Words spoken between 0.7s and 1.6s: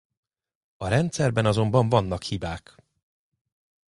A rendszerben